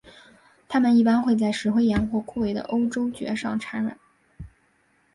[0.67, 3.95] 它们一般会在石灰岩或枯萎的欧洲蕨上产卵。